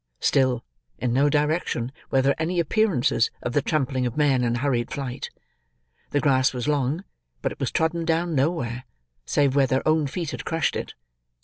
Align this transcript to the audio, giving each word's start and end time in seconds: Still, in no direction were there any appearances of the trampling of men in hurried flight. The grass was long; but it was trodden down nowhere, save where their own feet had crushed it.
Still, 0.19 0.65
in 0.97 1.13
no 1.13 1.29
direction 1.29 1.91
were 2.09 2.23
there 2.23 2.33
any 2.41 2.59
appearances 2.59 3.29
of 3.43 3.53
the 3.53 3.61
trampling 3.61 4.07
of 4.07 4.17
men 4.17 4.43
in 4.43 4.55
hurried 4.55 4.89
flight. 4.89 5.29
The 6.09 6.19
grass 6.19 6.55
was 6.55 6.67
long; 6.67 7.03
but 7.43 7.51
it 7.51 7.59
was 7.59 7.69
trodden 7.69 8.03
down 8.03 8.33
nowhere, 8.33 8.85
save 9.27 9.55
where 9.55 9.67
their 9.67 9.87
own 9.87 10.07
feet 10.07 10.31
had 10.31 10.43
crushed 10.43 10.75
it. 10.75 10.95